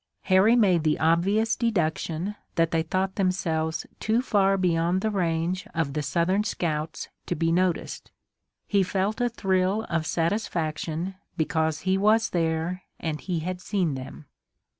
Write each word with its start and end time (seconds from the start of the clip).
Harry 0.23 0.55
made 0.55 0.83
the 0.83 0.97
obvious 0.97 1.55
deduction 1.55 2.33
that 2.55 2.71
they 2.71 2.81
thought 2.81 3.17
themselves 3.17 3.85
too 3.99 4.19
far 4.19 4.57
beyond 4.57 5.01
the 5.01 5.11
range 5.11 5.67
of 5.75 5.93
the 5.93 6.01
Southern 6.01 6.43
scouts 6.43 7.09
to 7.27 7.35
be 7.35 7.51
noticed. 7.51 8.11
He 8.65 8.81
felt 8.81 9.21
a 9.21 9.29
thrill 9.29 9.83
of 9.91 10.07
satisfaction, 10.07 11.13
because 11.37 11.81
he 11.81 11.99
was 11.99 12.31
there 12.31 12.81
and 12.99 13.21
he 13.21 13.41
had 13.41 13.61
seen 13.61 13.93
them. 13.93 14.25